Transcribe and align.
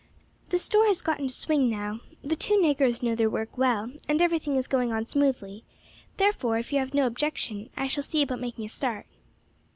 "The 0.49 0.57
store 0.57 0.87
has 0.87 0.99
got 0.99 1.19
into 1.19 1.31
swing 1.31 1.69
now; 1.69 1.99
the 2.23 2.35
two 2.35 2.59
negroes 2.59 3.03
know 3.03 3.13
their 3.13 3.29
work 3.29 3.55
well, 3.55 3.91
and 4.09 4.19
everything 4.19 4.55
is 4.55 4.65
going 4.65 4.91
on 4.91 5.05
smoothly; 5.05 5.63
therefore, 6.17 6.57
if 6.57 6.73
you 6.73 6.79
have 6.79 6.95
no 6.95 7.05
objection, 7.05 7.69
I 7.77 7.85
shall 7.87 8.01
see 8.01 8.23
about 8.23 8.39
making 8.41 8.65
a 8.65 8.69
start." 8.69 9.05